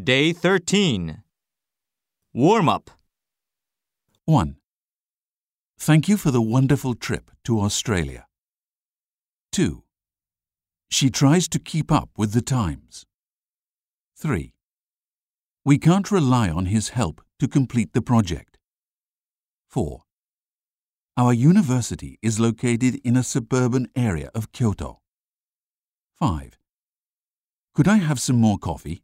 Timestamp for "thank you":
5.76-6.16